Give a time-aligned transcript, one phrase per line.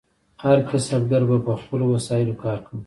[0.43, 2.77] هر کسبګر به په خپلو وسایلو کار کاوه.